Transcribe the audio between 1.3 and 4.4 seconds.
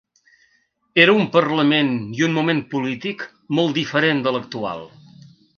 parlament i un moment polític molt diferent de